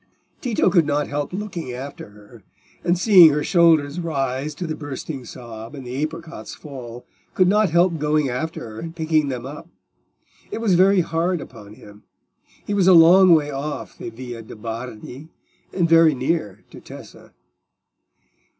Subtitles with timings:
[0.41, 2.43] Tito could not help looking after her,
[2.83, 7.99] and seeing her shoulders rise to the bursting sob, and the apricots fall—could not help
[7.99, 9.69] going after her and picking them up.
[10.49, 12.01] It was very hard upon him:
[12.65, 15.29] he was a long way off the Via de' Bardi,
[15.71, 17.35] and very near to Tessa.